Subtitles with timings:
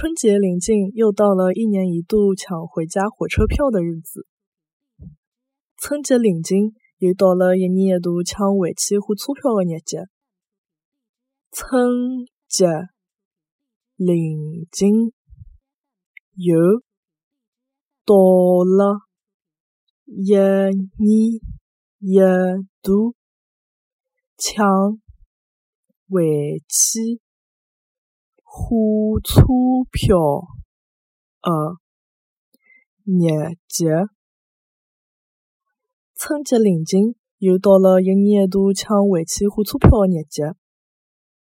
[0.00, 4.26] 春节临近，又到了一年一度抢回家火车票的日子。
[5.76, 10.08] 春节临近，又到了一年一度抢回去火车票的日子。
[11.52, 12.66] 春节
[13.96, 15.12] 临近，
[16.34, 16.80] 又
[18.06, 18.14] 到
[18.64, 19.00] 了
[20.06, 20.32] 一
[20.96, 21.42] 年
[21.98, 22.20] 一
[22.80, 23.14] 度
[24.38, 24.98] 抢
[26.08, 27.20] 回去
[28.70, 29.42] 火车
[29.90, 30.16] 票
[31.42, 31.80] 的
[33.02, 33.88] 日节。
[36.14, 40.54] 春节临近，又到了一年一度抢回去火车票的日节。